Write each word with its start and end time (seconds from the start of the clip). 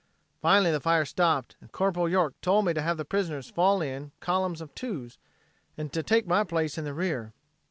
Finally 0.41 0.71
the 0.71 0.79
fire 0.79 1.05
stopped 1.05 1.55
and 1.61 1.71
Corp. 1.71 1.95
York 1.95 2.33
told 2.41 2.65
me 2.65 2.73
to 2.73 2.81
have 2.81 2.97
the 2.97 3.05
prisoners 3.05 3.51
fall 3.51 3.83
in 3.83 4.11
columns 4.19 4.59
of 4.59 4.73
two's 4.73 5.19
and 5.77 5.93
take 5.93 6.25
my 6.25 6.43
place 6.43 6.75
in 6.75 6.85
the 6.85 6.93
rear." 6.95 7.33